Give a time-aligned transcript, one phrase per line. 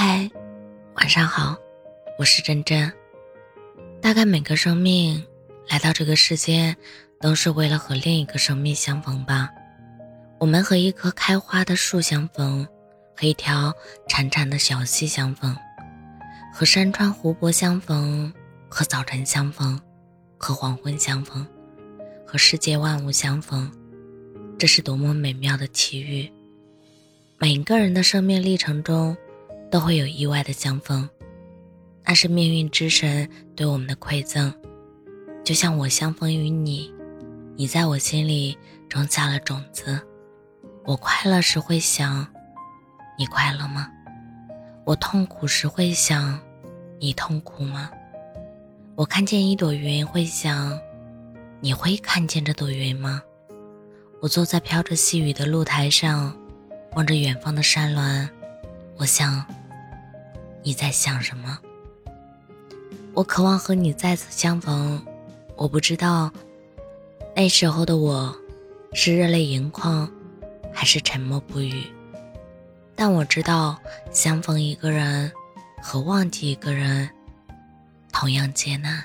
[0.00, 0.30] 嗨，
[0.94, 1.56] 晚上好，
[2.20, 2.92] 我是真真。
[4.00, 5.26] 大概每个生命
[5.68, 6.76] 来到这个世界，
[7.20, 9.50] 都是为了和另一个生命相逢吧。
[10.38, 12.64] 我们和一棵开花的树相逢，
[13.16, 13.74] 和一条
[14.08, 15.52] 潺潺的小溪相逢，
[16.54, 18.32] 和山川湖泊相逢，
[18.68, 19.80] 和早晨相逢，
[20.38, 21.44] 和黄昏相逢，
[22.24, 23.68] 和世界万物相逢。
[24.56, 26.32] 这是多么美妙的奇遇！
[27.36, 29.16] 每个人的生命历程中。
[29.70, 31.08] 都会有意外的相逢，
[32.04, 34.52] 那是命运之神对我们的馈赠。
[35.44, 36.92] 就像我相逢于你，
[37.56, 38.56] 你在我心里
[38.88, 40.00] 种下了种子。
[40.84, 42.26] 我快乐时会想，
[43.18, 43.90] 你快乐吗？
[44.84, 46.40] 我痛苦时会想，
[46.98, 47.90] 你痛苦吗？
[48.94, 50.78] 我看见一朵云会想，
[51.60, 53.22] 你会看见这朵云吗？
[54.20, 56.34] 我坐在飘着细雨的露台上，
[56.92, 58.28] 望着远方的山峦，
[58.96, 59.44] 我想。
[60.68, 61.58] 你在想什么？
[63.14, 65.02] 我渴望和你再次相逢。
[65.56, 66.30] 我不知道
[67.34, 68.36] 那时候的我
[68.92, 70.06] 是热泪盈眶，
[70.70, 71.84] 还是沉默不语。
[72.94, 73.78] 但我知道，
[74.12, 75.32] 相逢一个人
[75.82, 77.08] 和忘记一个人
[78.12, 79.02] 同样艰难。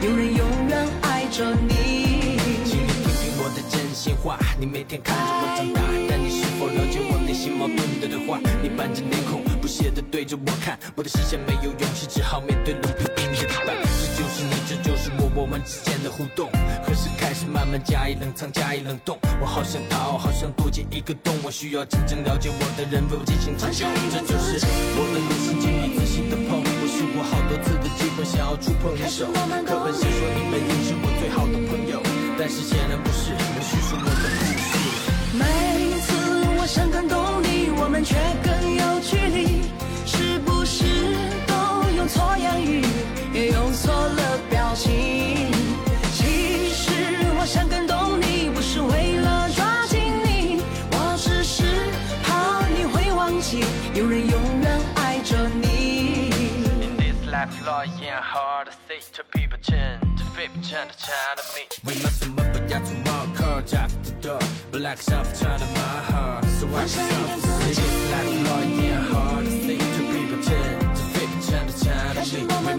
[0.00, 2.38] 有人永远爱着你。
[2.64, 8.38] 请你听听我的真心话，你每天看着我长大，但你是否了解我内心矛盾的对话？
[8.62, 9.40] 你板着脸孔。
[9.60, 13.76] 不屑的对着我看，我的视线没有勇气，只好面对冷冰冰的板。
[13.76, 16.48] 这就是你，这就是我，我们之间的互动。
[16.82, 19.18] 何时开始慢慢加以冷藏，加以冷冻？
[19.40, 21.34] 我好想逃，好想躲进一个洞。
[21.44, 23.84] 我需要真正了解我的人为我进行拯救。
[24.10, 24.64] 这就是
[24.96, 26.69] 我的内心，请你仔细的碰。
[27.00, 29.32] 经过好多次的机会想要触碰你手课
[29.82, 31.98] 本写说你们应是我最好的朋友
[32.38, 34.68] 但是显然不是我叙述我的故事
[35.32, 35.42] 每
[36.02, 36.12] 次
[36.60, 39.62] 我想更懂你我们却更有距离。
[40.04, 40.84] 是不是
[41.46, 41.54] 都
[41.96, 42.84] 用错言语
[43.32, 44.92] 也用错了表情
[46.12, 46.92] 其实
[47.40, 50.60] 我想更懂你不是为了抓紧你？
[50.92, 51.64] 我只是
[52.24, 54.49] 怕你会忘记有人永
[57.40, 61.94] life lying hard I say to people chin to flip chin to China me We
[62.02, 64.40] must have moved but yet tomorrow car jack the door.
[64.72, 69.78] Black shop China my heart so watch yourself It is life lying hard I say
[69.96, 72.69] to people chin to flip chin to China me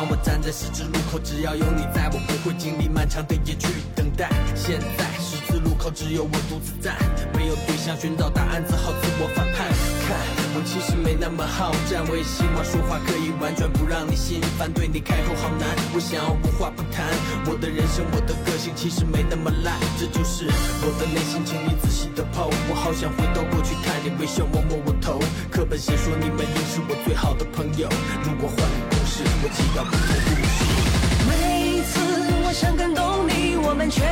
[0.00, 4.30] 当我站在十字路口，只要有你在，我不会经历漫长的夜去等待。
[4.54, 6.96] 现在十字路口只有我独自站，
[7.34, 9.29] 没有对象寻找答案，只好自我。
[11.30, 14.66] 那么好战，我也希望说话可以婉转，不让你心烦。
[14.72, 17.06] 对你开口好难，我想要无话不谈。
[17.46, 20.50] 我的人生，我的个性其实没那么烂，这就是
[20.82, 22.50] 我的内心，请你仔细的剖。
[22.68, 25.20] 我好想回到过去，看你微笑，摸摸我头。
[25.52, 27.88] 课本写说你们应是我最好的朋友，
[28.24, 28.58] 如果换
[28.90, 29.22] 故事。
[29.22, 29.46] 我
[31.30, 32.00] 每次
[32.42, 34.02] 我想感动你，我们却。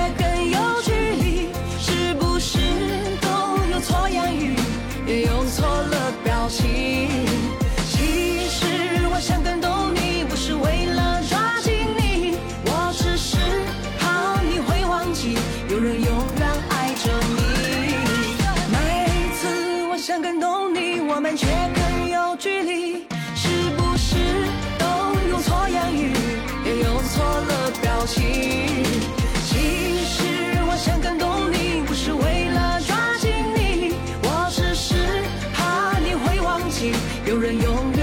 [37.48, 37.97] 的永远。